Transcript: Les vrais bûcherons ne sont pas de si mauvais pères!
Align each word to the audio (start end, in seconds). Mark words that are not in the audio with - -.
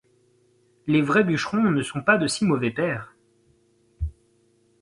Les 0.87 1.03
vrais 1.03 1.23
bûcherons 1.23 1.69
ne 1.69 1.83
sont 1.83 2.01
pas 2.01 2.17
de 2.17 2.25
si 2.25 2.43
mauvais 2.43 2.71
pères! 2.71 3.13